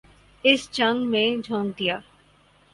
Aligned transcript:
اس 0.43 0.61
جنگ 0.71 1.05
میں 1.11 1.27
جھونک 1.37 1.77
دیا۔ 1.79 1.97